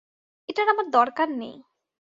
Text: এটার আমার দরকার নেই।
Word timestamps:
এটার 0.49 0.67
আমার 0.69 0.87
দরকার 0.89 1.27
নেই। 1.33 1.55